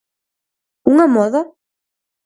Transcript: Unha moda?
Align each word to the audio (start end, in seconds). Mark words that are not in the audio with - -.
Unha 0.91 1.05
moda? 1.15 1.41